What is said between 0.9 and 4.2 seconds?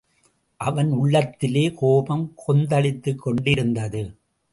உள்ளத்திலே கோபம் கொந்தளித்துக்கொண்டிருந்தது.